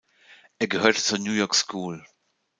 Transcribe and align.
Er 0.57 0.65
gehörte 0.67 0.99
zur 0.99 1.19
New 1.19 1.31
York 1.33 1.53
School. 1.53 2.03